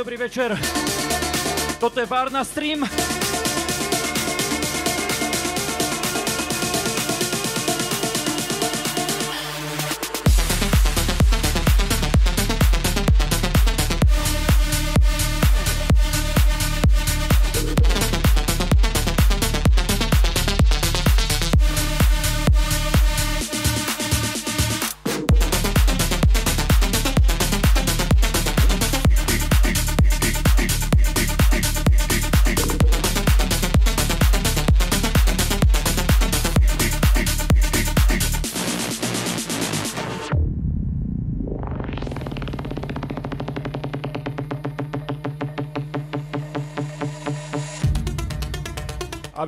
[0.00, 0.56] Dobrý večer.
[1.76, 2.88] Toto je Varna Stream.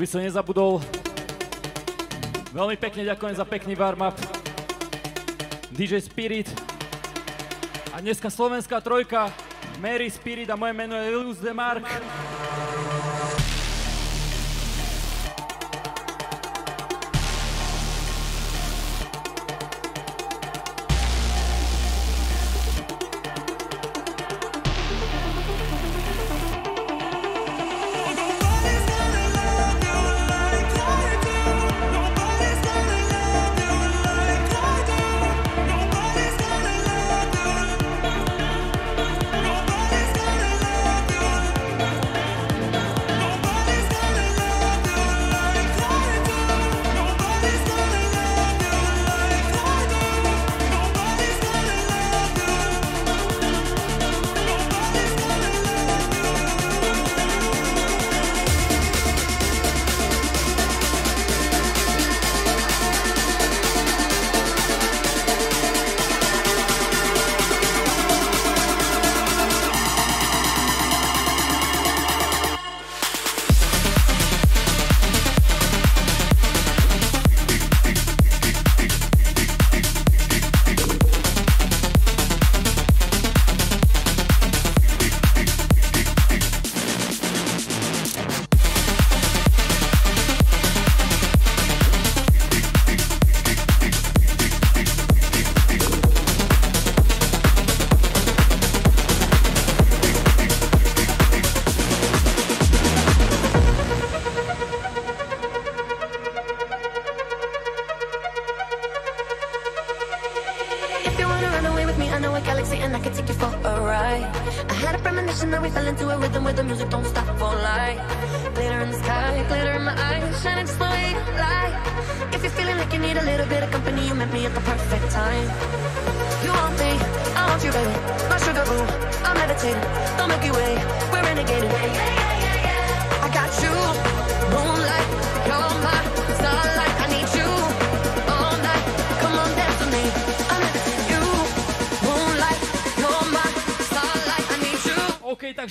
[0.02, 0.82] Aby som nezabudol.
[2.50, 4.18] Veľmi pekne ďakujem za pekný warm-up.
[5.70, 6.50] DJ Spirit.
[7.94, 9.30] A dneska slovenská trojka.
[9.78, 11.86] Mary Spirit a moje meno je Luz Demark.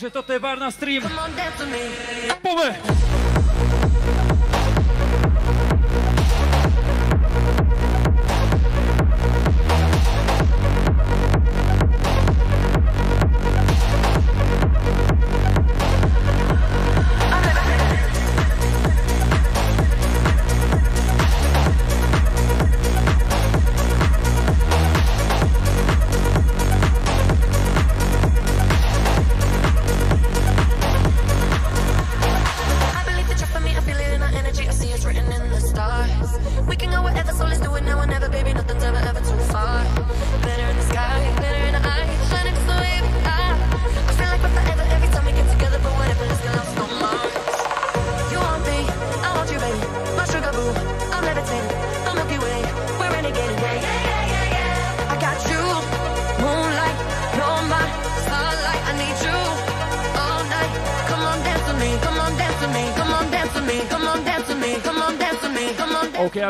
[0.01, 1.05] Takže toto je bar na stream.
[2.41, 3.00] Pome!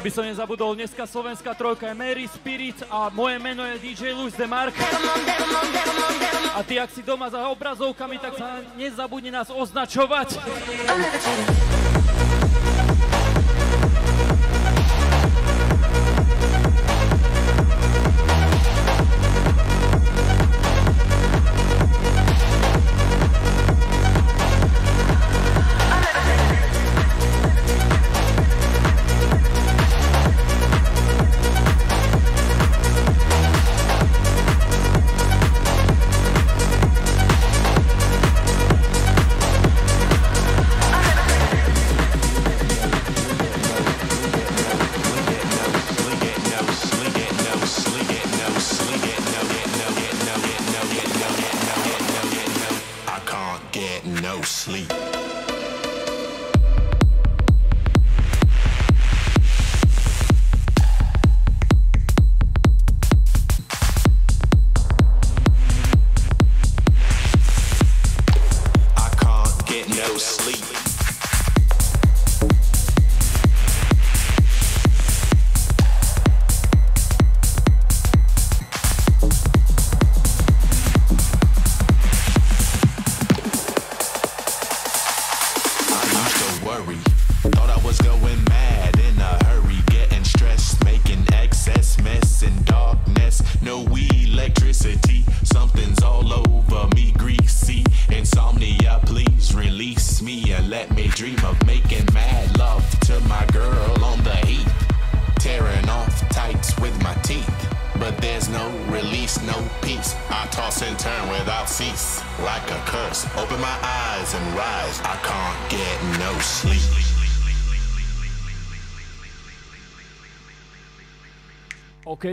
[0.10, 4.74] Som nezabudol, dneska slovenská trojka je Mary Spirit a moje meno je DJ Luis Demark.
[6.58, 10.42] A ty, ak si doma za obrazovkami, tak sa nezabudni nás označovať.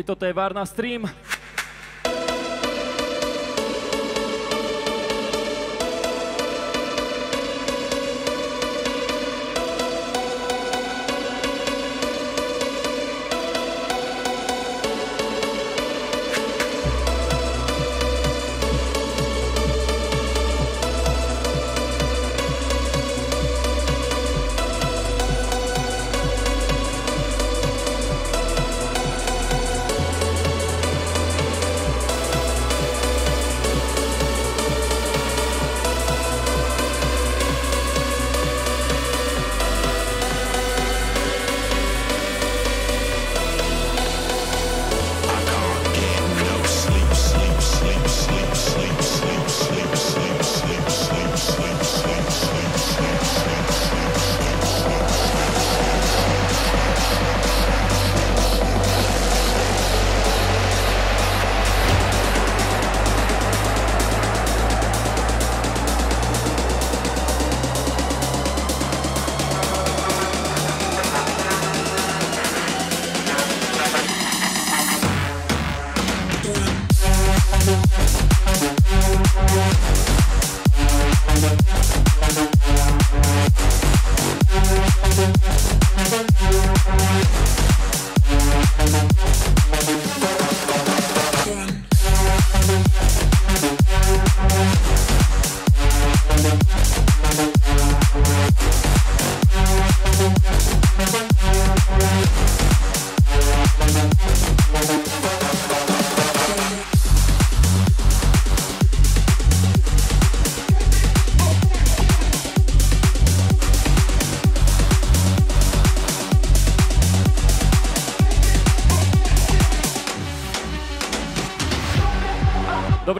[0.08, 1.04] Toto je Varna Stream.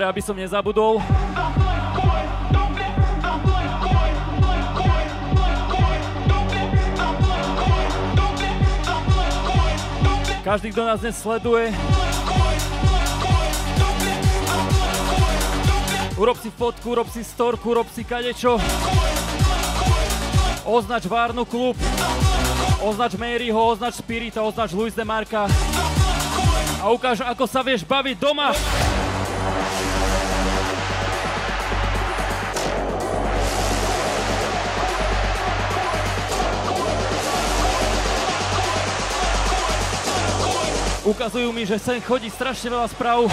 [0.09, 1.05] Aby som nezabudol.
[10.41, 11.69] Každý, kto nás dnes sleduje,
[16.17, 18.57] urob si fotku, urob si storku, urob si kadečo.
[20.65, 21.77] Označ Várnu klub,
[22.81, 25.45] označ Maryho, označ Spirita, označ Luis de Marka
[26.79, 28.55] a ukáž, ako sa vieš baviť doma.
[41.09, 43.33] Ukazujú mi, že sem chodí strašne veľa správ.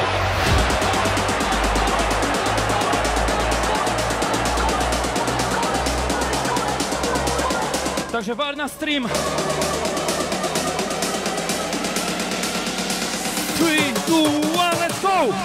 [8.16, 9.12] Takže var na stream.
[13.60, 14.24] Three, two,
[14.56, 15.36] one, let's go!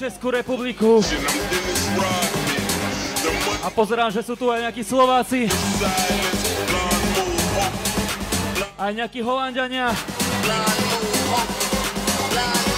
[0.00, 1.04] Českú republiku.
[3.60, 5.44] A pozerám, že sú tu aj nejakí Slováci,
[8.80, 9.92] aj nejakí Holandiania.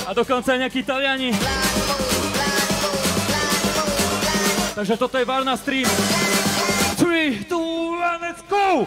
[0.03, 1.31] A dokonca aj nejakí Italiani.
[4.75, 5.87] Takže toto je Varna Stream.
[6.99, 8.83] 3, 2, 1, let's go!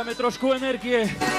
[0.00, 1.29] Dáme trošku energie.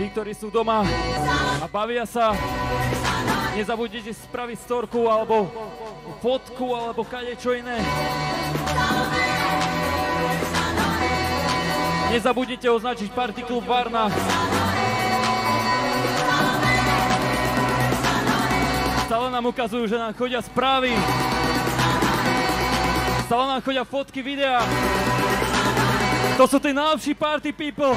[0.00, 0.80] Tí, ktorí sú doma
[1.60, 2.32] a bavia sa,
[3.52, 5.44] nezabudnite spraviť storku alebo
[6.24, 7.76] fotku alebo kadečo iné.
[12.16, 14.08] Nezabudnite označiť Party Club Varna.
[19.04, 20.96] Stále nám ukazujú, že nám chodia správy.
[23.28, 24.64] Stále nám chodia fotky, videá.
[26.40, 27.92] To sú tí najlepší party people.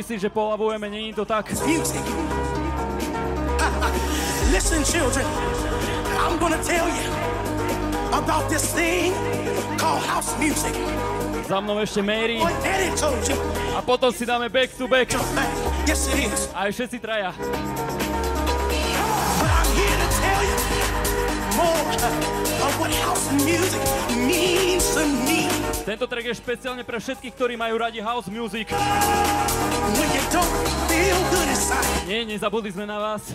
[0.00, 1.52] Ak si myslíš, že polavujeme, není to tak.
[4.48, 5.28] Listen, children,
[6.16, 7.04] I'm gonna tell you
[8.08, 9.12] about this thing
[9.76, 10.72] called house music.
[11.44, 12.40] Za mnou ešte Mary
[13.76, 15.12] a potom si dáme back to back.
[15.84, 16.48] Yes, it is.
[16.56, 17.36] Aj všetci traja.
[21.60, 21.76] More
[22.64, 23.84] of what house music
[24.16, 25.39] means to me.
[25.80, 28.68] Tento track je špeciálne pre všetkých, ktorí majú radi house music.
[32.04, 33.32] Nie, nezabudli sme na vás.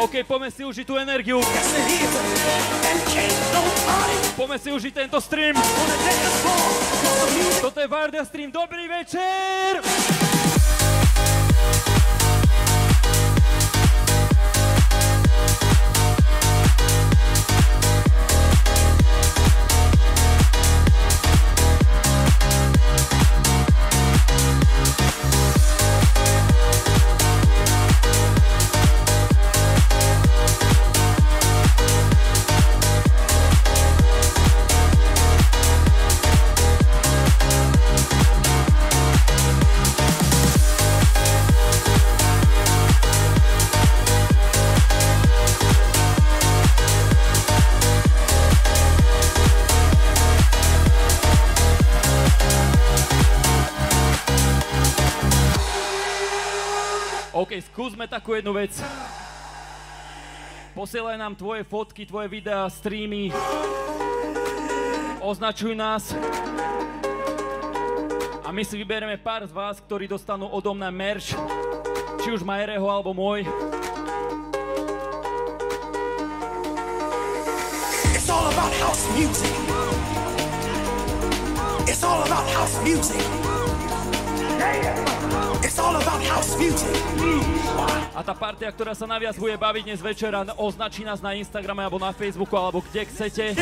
[0.00, 1.38] OK, poďme si užiť tú energiu.
[4.36, 5.56] Poďme si užiť tento stream.
[7.60, 8.48] Toto je Varda stream.
[8.48, 10.15] Dobrý večer!
[57.56, 58.76] OK, skúsme takú jednu vec.
[60.76, 63.32] Posielaj nám tvoje fotky, tvoje videá, streamy.
[65.24, 66.12] Označuj nás.
[68.44, 71.32] A my si vyberieme pár z vás, ktorí dostanú odo mňa merch.
[72.20, 73.48] Či už Majereho alebo môj.
[78.12, 79.56] It's all about house music.
[81.88, 83.45] It's all about house music.
[88.16, 92.00] A tá partia, ktorá sa naviac bude baviť dnes večera, označí nás na Instagrame alebo
[92.00, 93.52] na Facebooku alebo kde chcete.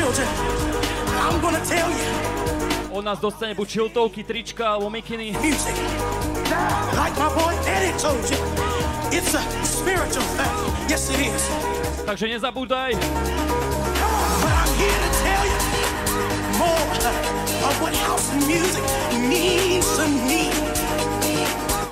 [2.95, 5.35] Od nás dostane buď šiltovky, trička alebo mikiny.
[12.05, 12.95] Takže nezabúdaj,
[16.55, 16.87] more
[17.67, 18.85] of what house music
[19.19, 20.24] means to me.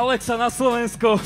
[0.00, 1.20] Alexa na Slovensko.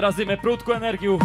[0.00, 1.20] Ideme prúdku energiu.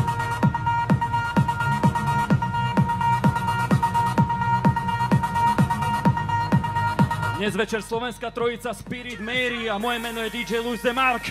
[7.40, 11.24] Dnes večer Slovenská trojica Spirit Mary a moje meno je DJ Luis de Mark.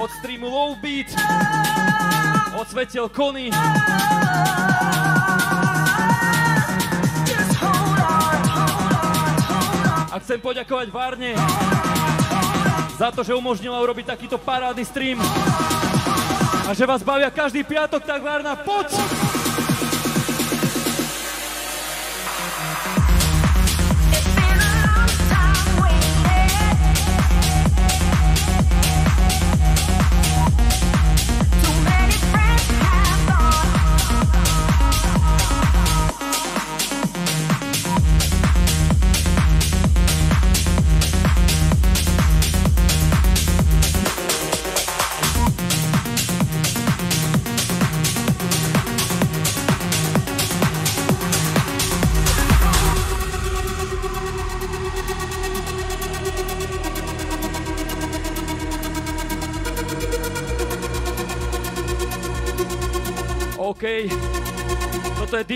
[0.00, 1.12] Od streamu Low Beat,
[2.56, 3.52] od svetiel Kony,
[10.12, 11.32] a chcem poďakovať Várne
[13.00, 15.18] za to, že umožnila urobiť takýto parádny stream
[16.68, 18.92] a že vás bavia každý piatok, tak Várna, poď!
[18.92, 19.21] It's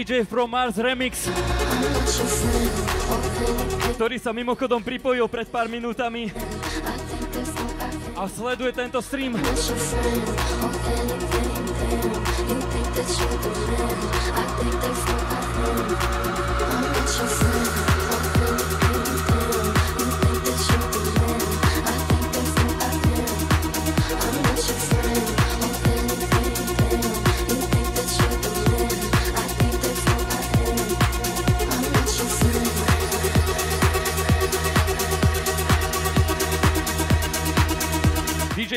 [0.06, 1.26] DJ From Mars Remix,
[3.98, 6.30] ktorý sa mimochodom pripojil pred pár minútami
[8.14, 9.34] a sleduje tento stream.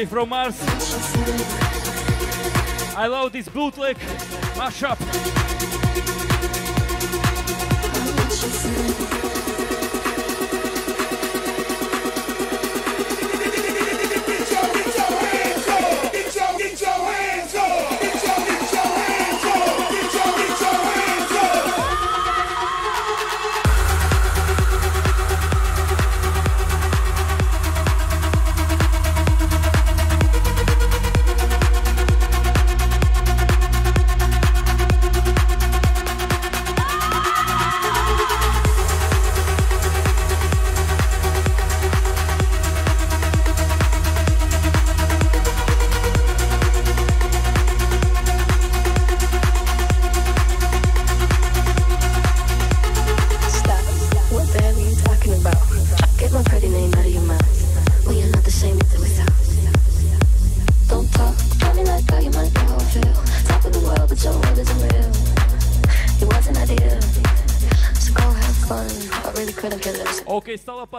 [0.06, 0.56] From Mars.
[2.96, 3.98] I love this bootleg
[4.56, 5.59] mashup.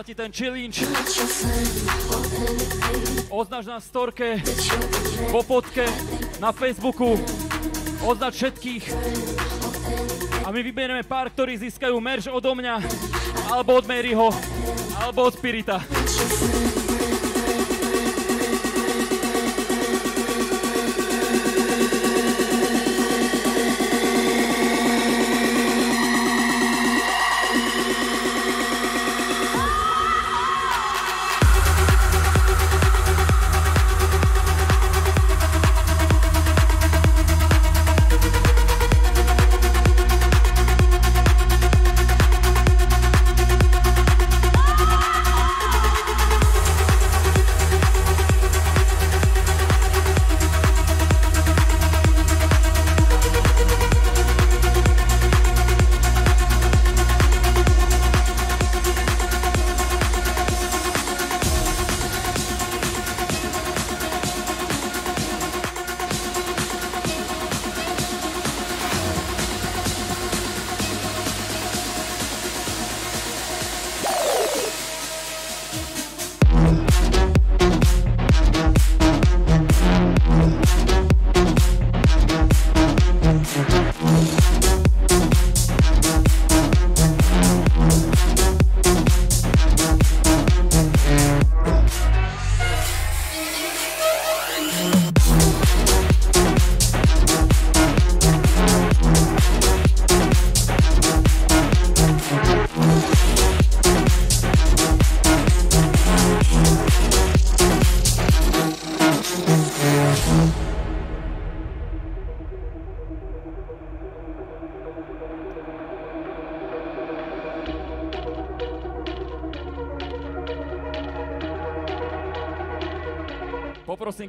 [0.00, 0.80] OK, stále platí ten challenge.
[3.28, 4.40] Označ na storke,
[5.28, 5.84] po fotke,
[6.40, 7.20] na Facebooku.
[8.00, 8.84] Označ všetkých.
[10.44, 12.80] A my vyberieme pár, ktorí získajú merch odo mňa,
[13.52, 14.32] alebo od Maryho,
[14.96, 15.84] alebo od Spirita.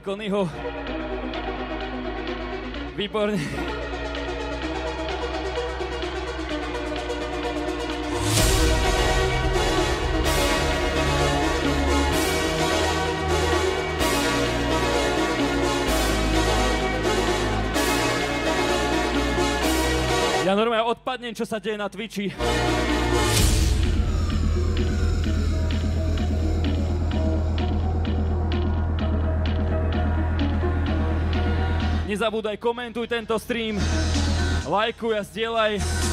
[0.01, 0.49] Konyho.
[2.97, 3.37] Výborne.
[20.41, 22.33] Ja normálne odpadnem, čo sa deje na Twitchi.
[32.21, 33.81] Nezabúdaj, komentuj tento stream,
[34.69, 36.10] lajkuj a zdieľaj.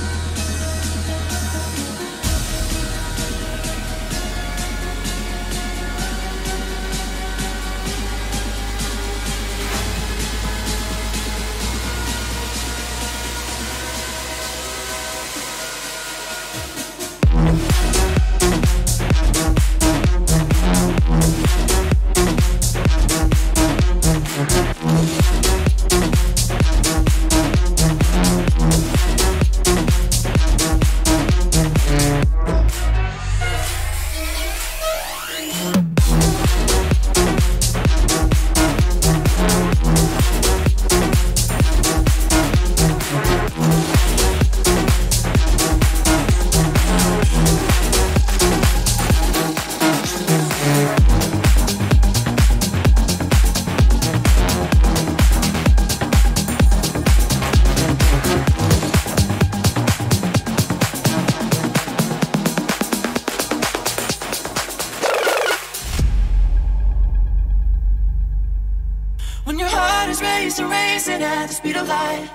[71.38, 72.28] At the speed of light,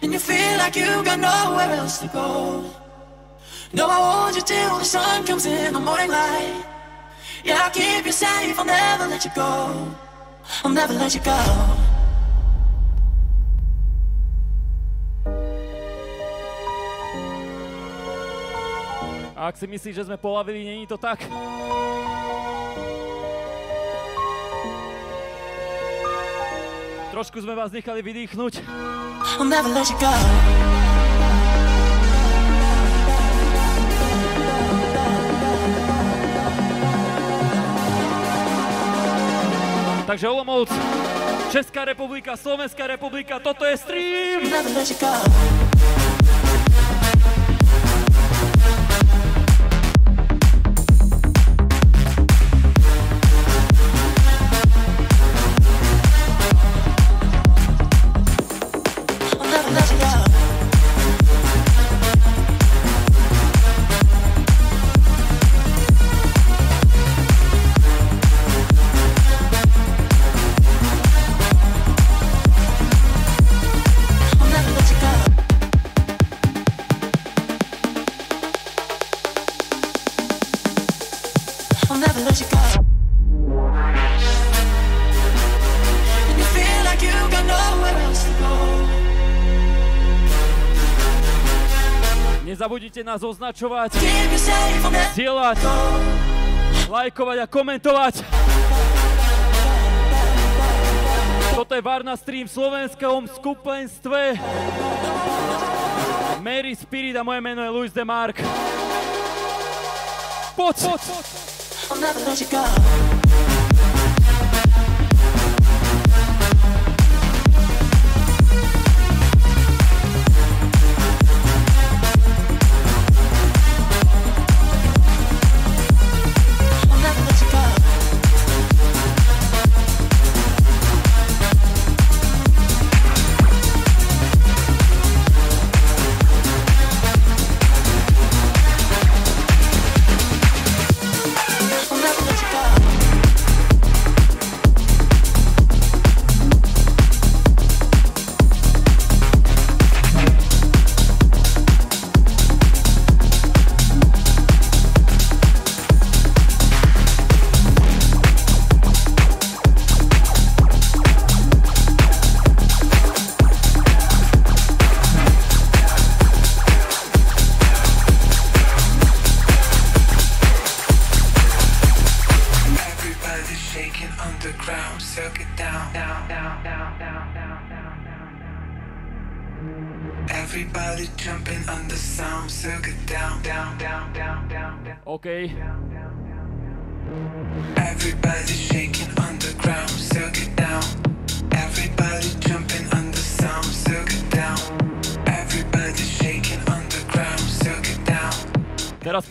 [0.00, 2.64] and you feel like you got nowhere else to go.
[3.76, 6.64] No, I hold you till the sun comes in the morning light.
[7.44, 9.52] Yeah, I'll keep you safe, I'll never let you go.
[10.64, 11.36] I'll never let you go.
[19.36, 21.20] Ak si myslíš, že sme polavili, není to tak.
[27.16, 28.60] Trošku sme vás nechali vydýchnuť.
[29.40, 30.12] I'll never let you go.
[40.04, 40.68] Takže Olomouc,
[41.48, 44.52] Česká republika, Slovenská republika, toto je stream!
[92.96, 93.92] Nezabudnite nás označovať,
[95.12, 95.58] zdieľať,
[96.88, 98.14] lajkovať a komentovať.
[101.52, 104.40] Toto je Varna stream v slovenskom skupenstve.
[106.40, 108.40] Mary Spirit a moje meno je Luis de Mark.
[110.56, 111.00] Poď, poď,
[111.92, 113.15] poď.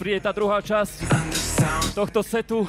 [0.05, 1.01] príde tá druhá časť
[1.97, 2.61] tohto setu.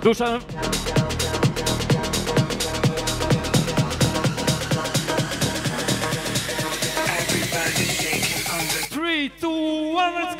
[0.00, 0.40] Dušan...
[8.88, 10.32] Three, two, one, let's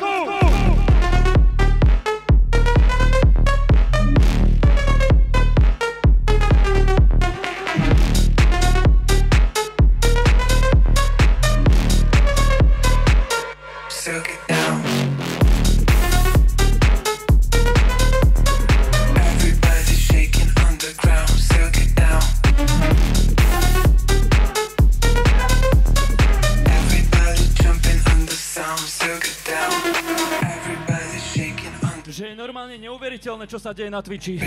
[33.51, 34.39] čo sa deje na Twitchi.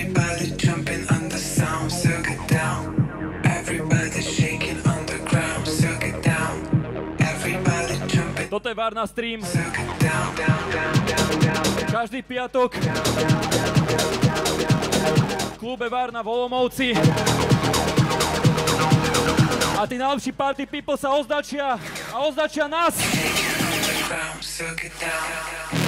[8.49, 9.45] Toto je var na stream.
[11.93, 12.81] Každý piatok
[15.53, 16.97] v klube Varna v Olomovci.
[19.77, 21.77] A tí najlepší party people sa označia
[22.09, 22.97] a označia nás.
[24.41, 25.84] Circuit down.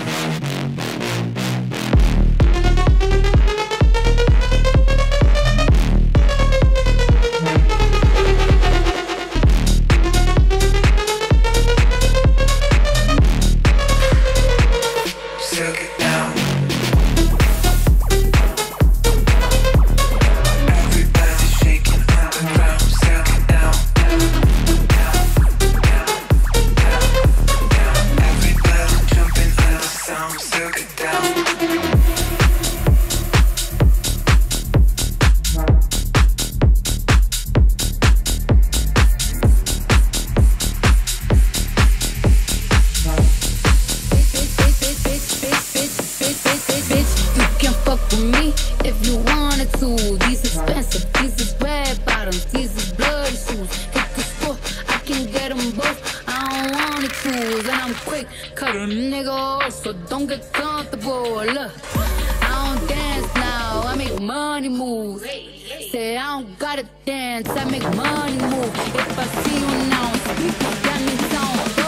[66.18, 67.48] I don't gotta dance.
[67.50, 68.72] I make money move.
[68.94, 71.85] If I see you now, speak, got me sound.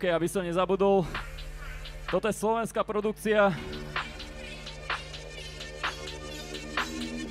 [0.00, 1.04] OK, aby som nezabudol.
[2.08, 3.52] Toto je slovenská produkcia.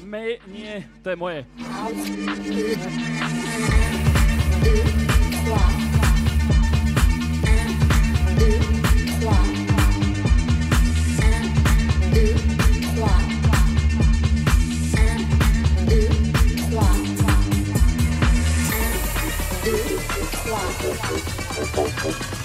[0.05, 1.49] Me, nie, to je moje.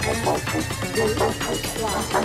[0.05, 2.24] 好像是从前有一个富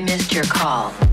[0.00, 1.09] I missed your call.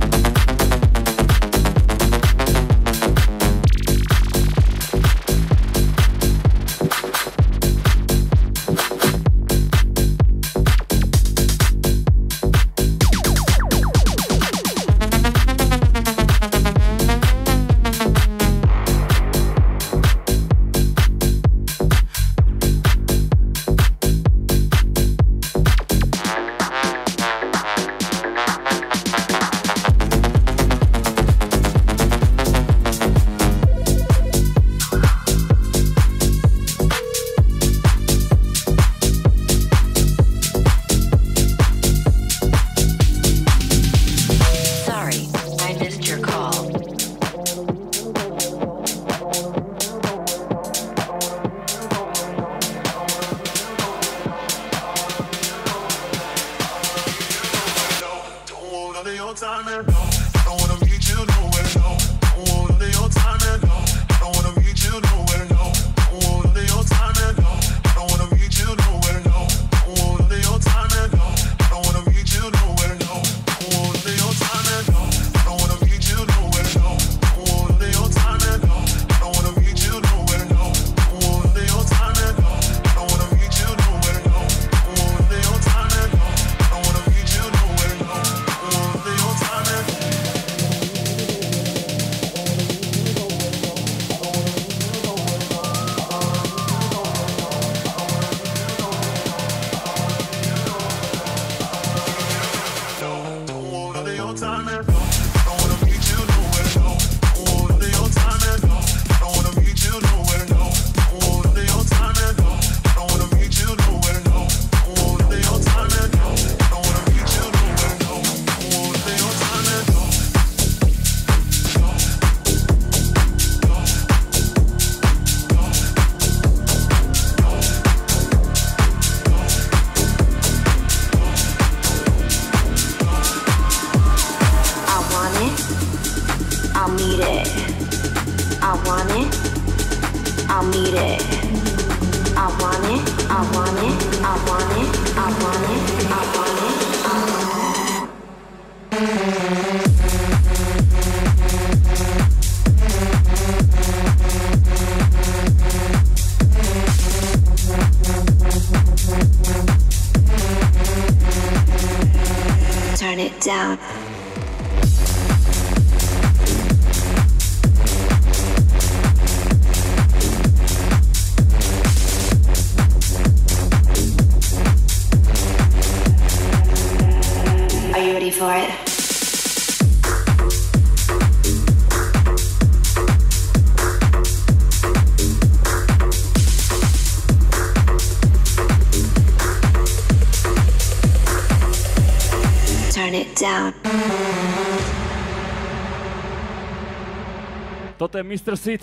[198.18, 198.58] je Mr.
[198.58, 198.82] Sid,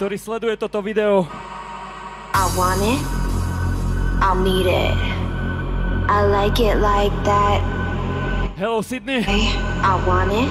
[0.00, 1.28] ktorý sleduje toto video.
[2.32, 3.00] I want it.
[4.24, 4.96] I'll need it.
[6.08, 7.60] I like it like that.
[8.56, 9.20] Hello, Sydney.
[9.28, 10.48] I want it.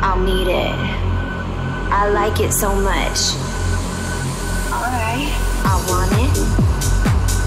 [0.00, 0.72] I'll need it.
[1.92, 3.36] I like it so much.
[4.72, 5.28] Alright.
[5.60, 6.32] I want it.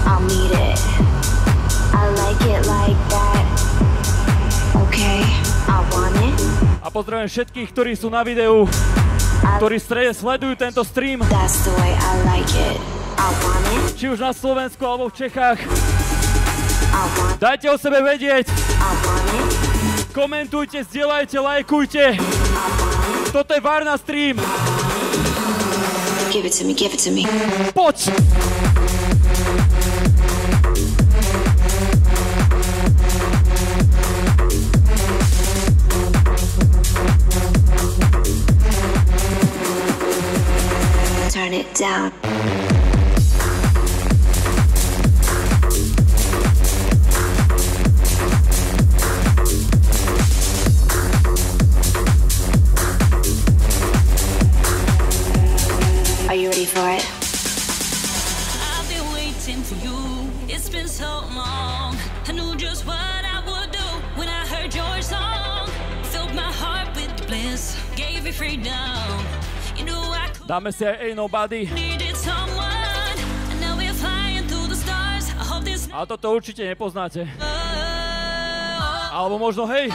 [0.06, 0.78] I'll need it.
[1.98, 3.44] I like it like that.
[4.86, 5.26] Okay.
[5.66, 6.38] I want it.
[6.80, 8.70] A pozdravujem všetkých, ktorí sú na videu
[9.40, 9.76] ktorí
[10.12, 11.24] sledujú tento stream.
[13.96, 15.58] Či už na Slovensku alebo v Čechách.
[17.40, 18.48] Dajte o sebe vedieť.
[20.10, 22.04] Komentujte, zdieľajte, lajkujte.
[23.30, 24.36] Toto je Varna stream.
[26.30, 27.26] Give it to me, give it to me.
[27.74, 28.10] Poď!
[41.50, 42.69] burn it down.
[70.50, 71.70] Dáme si aj Ain't Nobody.
[75.94, 77.22] A toto určite nepoznáte.
[77.38, 79.94] Oh, Alebo možno hej,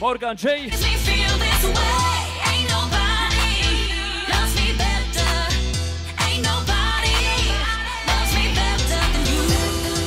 [0.00, 0.72] Morgan J.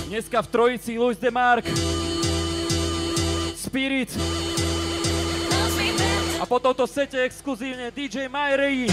[0.09, 1.94] Dneska v trojici Luis de Mark.
[3.75, 4.07] Spirit.
[6.39, 8.87] A po tomto sete exkluzívne DJ Myrej.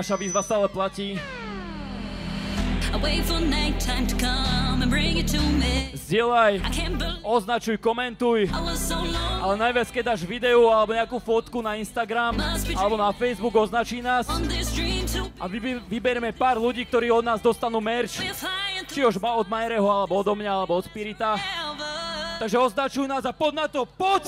[0.00, 1.20] Naša výzva stále platí.
[5.92, 6.52] Zdieľaj,
[7.20, 8.48] označuj, komentuj.
[9.44, 12.32] Ale najviac, keď dáš video alebo nejakú fotku na Instagram
[12.80, 14.24] alebo na Facebook, označí nás
[15.36, 15.44] a
[15.84, 18.24] vyberieme pár ľudí, ktorí od nás dostanú merch.
[18.90, 21.36] Či už od Majereho, alebo odo mňa, alebo od Spirita.
[22.40, 24.24] Takže označuj nás a poď na to, poď!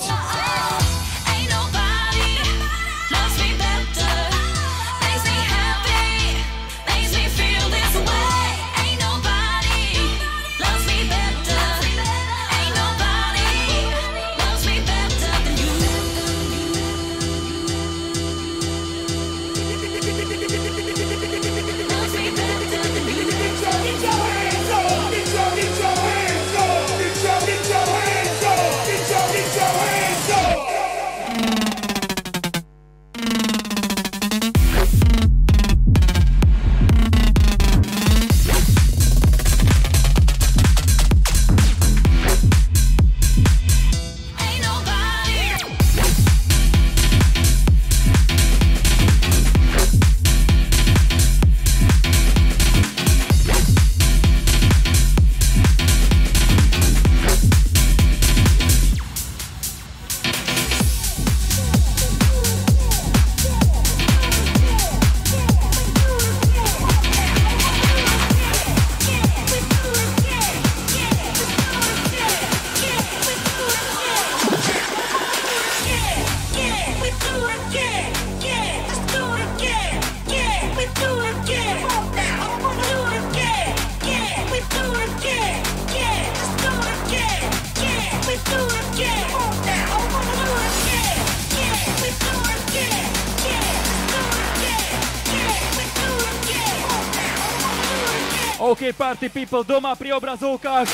[99.23, 100.89] Party people doma pri obrazovkách.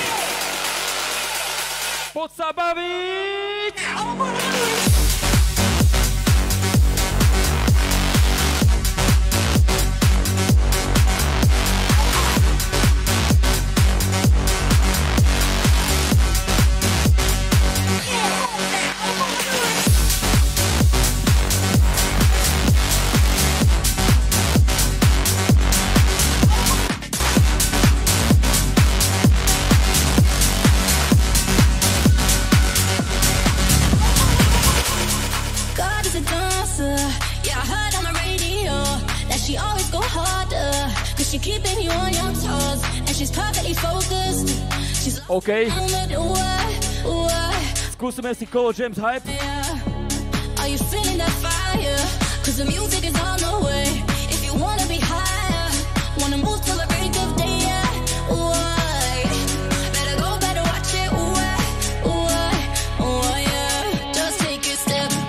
[2.14, 3.29] Poď sa baviť!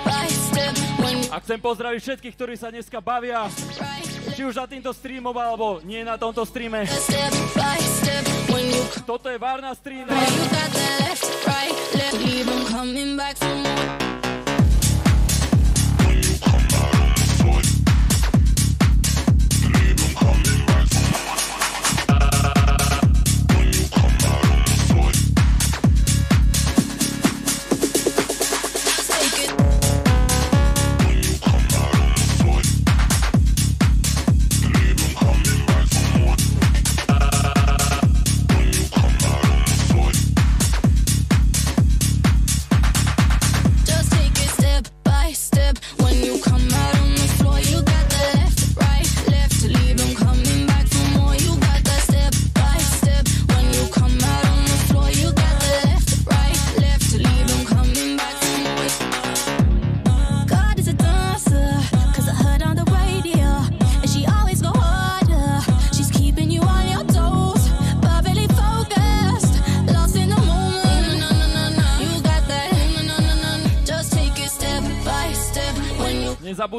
[0.03, 0.75] By step.
[0.99, 3.47] When you A chcem pozdraviť všetkých, ktorí sa dneska bavia,
[4.35, 6.83] či už za týmto streamom, alebo nie na tomto streame.
[9.05, 10.07] Toto je Varna stream.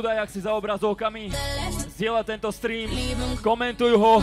[0.03, 1.31] Nezabúdaj, ak si za obrazovkami,
[1.95, 2.91] zdieľa tento stream,
[3.39, 4.19] komentuj ho,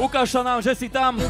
[0.00, 1.20] ukáž sa nám, že si tam.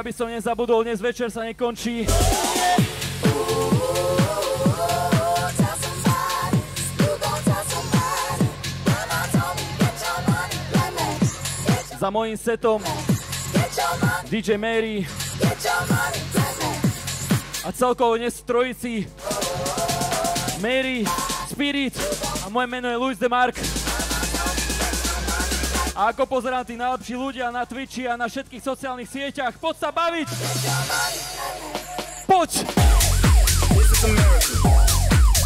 [0.00, 2.08] Aby som nezabudol, dnes večer sa nekončí.
[12.00, 12.80] Za mojím setom
[14.32, 15.04] DJ Mary
[17.60, 18.92] a celkovo dnes v trojici
[20.64, 21.04] Mary,
[21.52, 21.92] Spirit
[22.40, 23.79] a moje meno je Luis de Mark.
[26.00, 29.92] A ako pozerám tí najlepší ľudia na Twitchi a na všetkých sociálnych sieťach, poď sa
[29.92, 30.28] baviť!
[32.24, 32.50] Poď!
[33.76, 34.56] This is America.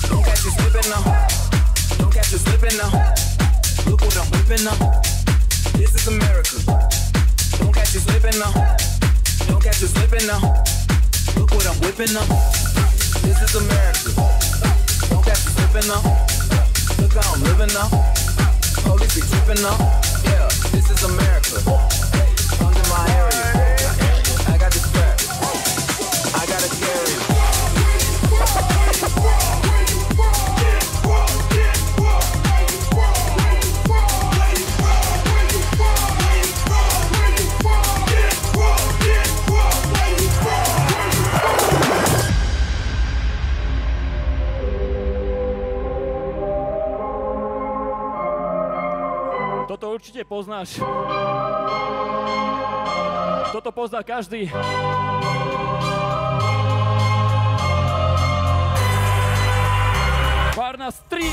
[0.06, 1.02] Don't catch you slipping now.
[1.98, 2.94] Don't catch you slipping now.
[3.90, 4.78] Look what I'm whipping now.
[5.74, 6.62] This is America.
[7.58, 8.38] Don't catch you slipping
[15.90, 15.98] now.
[17.02, 18.23] Look how I'm living now.
[18.84, 19.76] Police be tripping now.
[20.24, 21.56] Yeah, this is America.
[22.60, 23.53] Under my area.
[50.24, 50.80] Určite poznáš.
[53.52, 54.48] Toto pozná každý.
[60.56, 61.28] Varna 3.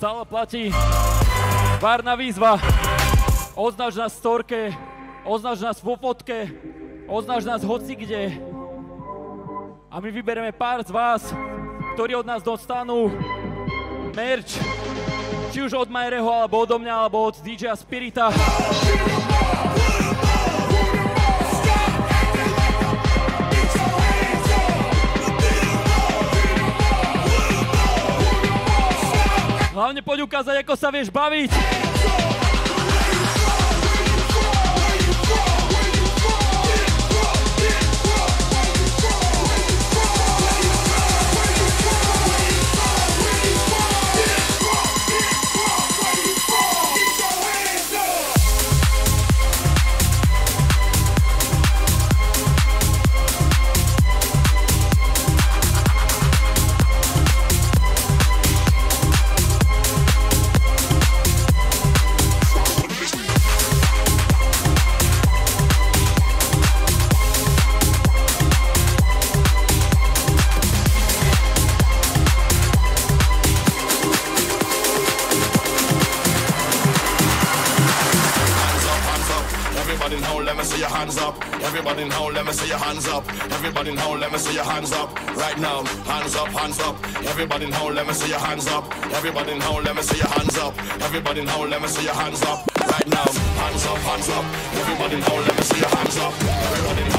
[0.00, 0.72] Stále platí
[1.80, 2.60] Várna výzva.
[3.58, 4.60] Označ nás v storke,
[5.26, 6.46] označ nás vo fotke,
[7.10, 8.38] označ nás hoci kde.
[9.90, 11.34] A my vybereme pár z vás,
[11.98, 13.10] ktorí od nás dostanú
[14.14, 14.54] merch,
[15.50, 18.30] či už od Majereho, alebo odo mňa, alebo od DJ Spirita.
[29.74, 31.50] Hlavne poď ukázať, ako sa vieš baviť.
[87.40, 88.84] Everybody now, let me see your hands up.
[89.14, 90.76] Everybody now, let me see your hands up.
[91.00, 92.68] Everybody now, let me see your hands up.
[92.78, 93.24] Right now,
[93.56, 94.44] hands up, hands up.
[94.76, 96.34] Everybody now, let me see your hands up.
[96.38, 97.09] Everybody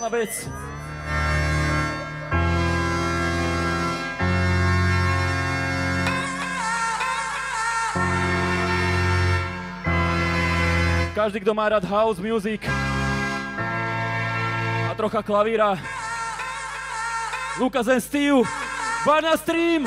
[0.00, 0.32] je špeciálna vec.
[11.14, 12.64] Každý, kto má rád house music
[14.88, 15.76] a trocha klavíra,
[17.60, 18.40] Lucas and Steve,
[19.04, 19.84] Varna Stream!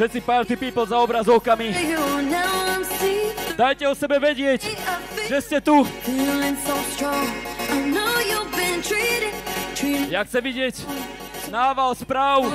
[0.00, 1.76] Všetci party people za obrazovkami,
[3.52, 4.72] dajte o sebe vedieť,
[5.28, 5.84] že ste tu.
[10.08, 10.74] Ja chcem vidieť?
[11.52, 12.48] Nával správ.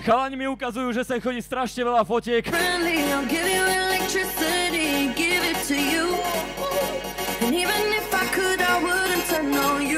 [0.00, 2.48] Chalani mi ukazujú, že sa chodí strašne veľa fotiek.
[7.40, 9.89] And even if I could, I wouldn't I know you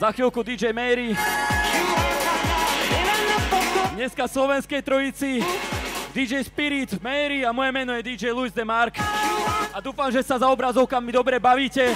[0.00, 1.12] Za chvíľku DJ Mary.
[3.92, 5.44] Dneska slovenskej trojici
[6.16, 8.96] DJ Spirit, Mary a moje meno je DJ Luis de Mark.
[9.70, 11.92] A dúfam, že sa za obrazovkami dobre bavíte.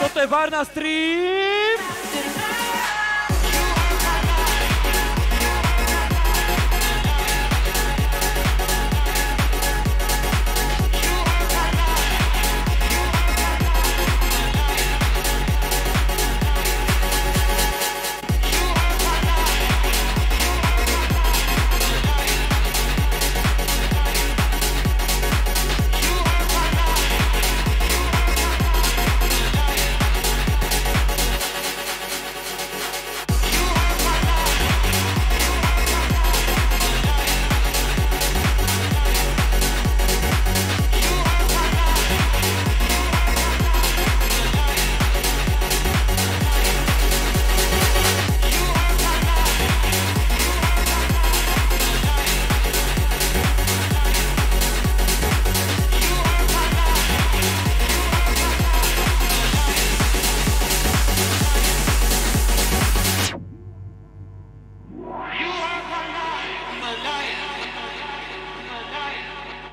[0.00, 1.59] Toto je Varna Stream.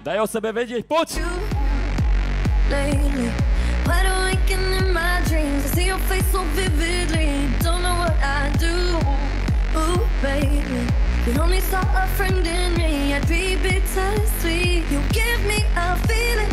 [0.07, 1.19] Daj o sebe vedieť, poď!
[2.71, 3.27] lately.
[4.47, 7.51] In my dreams, I see your face so vividly.
[7.59, 8.95] Don't know what I do,
[10.23, 10.87] baby.
[11.27, 14.87] You only saw a friend in me, I'd be bittersweet.
[14.87, 16.51] You give me a feeling,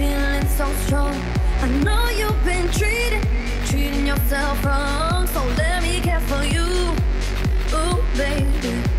[0.00, 1.12] feeling so strong.
[1.60, 3.20] I know you've been treating,
[3.68, 5.26] treating yourself wrong.
[5.28, 6.96] So let me care for you,
[7.76, 8.93] ooh baby.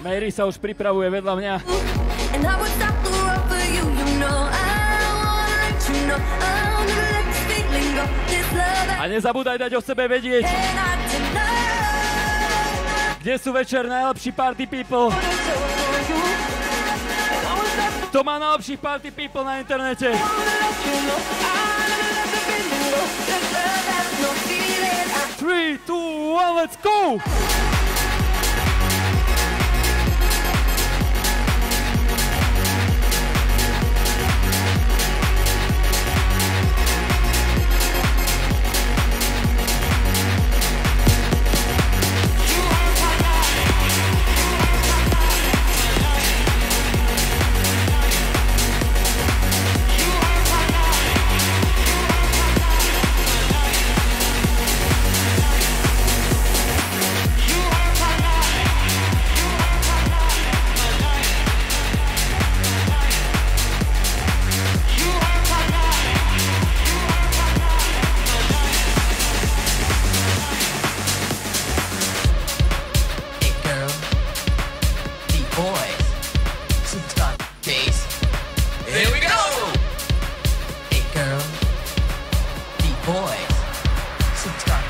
[0.00, 1.54] Mary sa už pripravuje vedľa mňa.
[9.00, 10.44] A nezabúdaj dať o sebe vedieť,
[13.20, 15.12] kde sú večer najlepší party people.
[18.08, 20.16] Kto má najlepších party people na internete?
[25.36, 27.20] Three, two, one, let's go!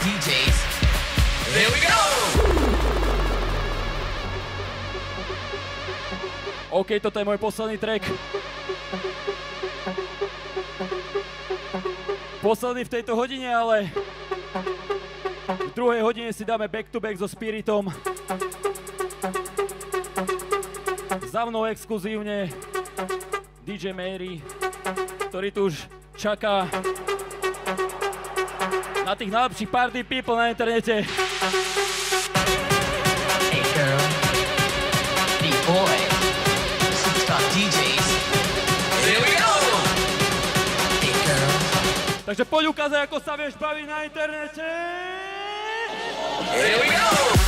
[0.00, 0.58] DJs.
[1.52, 2.00] Here we go.
[6.72, 8.08] OK, toto je môj posledný track.
[12.40, 13.92] Posledný v tejto hodine, ale
[15.68, 17.92] v druhej hodine si dáme back to back so Spiritom.
[21.28, 22.48] Za mnou exkluzívne
[23.68, 24.40] DJ Mary,
[25.28, 25.84] ktorý tu už
[26.16, 26.72] čaká
[29.10, 31.02] na tých najlepších party people na internete.
[33.50, 34.02] Hey girl,
[35.42, 36.14] the boys,
[36.94, 38.06] superstar DJs.
[39.02, 39.54] Here we go.
[41.02, 41.50] Hey girl,
[42.22, 44.68] Takže poď ukázať, ako sa vieš baviť na internete.
[46.54, 47.39] here we go.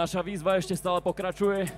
[0.00, 1.68] Naša výzva ešte stále pokračuje.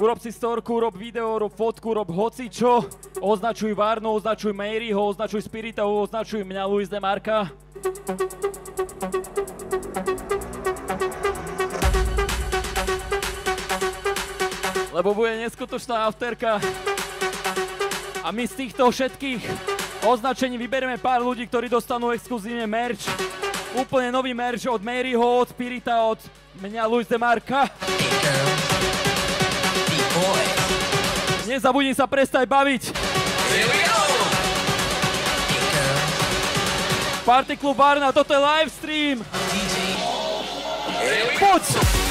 [0.00, 2.88] Urob si storku, urob video, urob fotku, urob hoci čo.
[3.20, 7.52] Označuj Varnu, označuj Maryho, označuj Spirita, označuj mňa Luis de Marka.
[14.96, 16.56] Lebo bude neskutočná afterka.
[18.24, 19.42] A my z týchto všetkých
[20.08, 23.04] označení vyberieme pár ľudí, ktorí dostanú exkluzívne merch.
[23.72, 26.20] Úplne nový merch od Maryho, od Spirita, od
[26.60, 27.68] mňa Luis de Marka.
[31.48, 32.82] Nezabudni sa prestať baviť.
[37.22, 39.18] Party Club Varna, toto je live stream.
[41.38, 42.01] Poď!